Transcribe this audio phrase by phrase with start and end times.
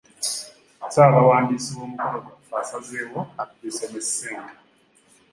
[0.85, 4.55] Ssaabawandiisi w’omukolo gwaffe asazeewo adduse ne ssente.